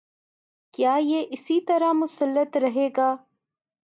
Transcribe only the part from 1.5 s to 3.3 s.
طرح مسلط رہے گا؟